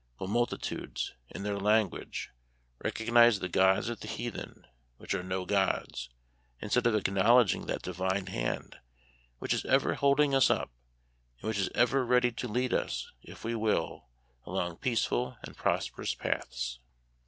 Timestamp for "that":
7.67-7.83